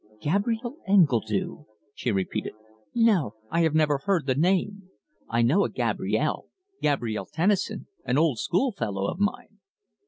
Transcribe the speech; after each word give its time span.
"Gabrielle 0.19 0.77
Engledue?" 0.87 1.65
she 1.93 2.11
repeated. 2.11 2.53
"No, 2.95 3.35
I 3.51 3.59
have 3.59 3.75
never 3.75 3.99
heard 3.99 4.25
the 4.25 4.33
name. 4.33 4.89
I 5.29 5.43
know 5.43 5.63
a 5.63 5.69
Gabrielle 5.69 6.47
Gabrielle 6.81 7.27
Tennison 7.27 7.85
an 8.03 8.17
old 8.17 8.39
schoolfellow 8.39 9.05
of 9.05 9.19
mine." 9.19 9.59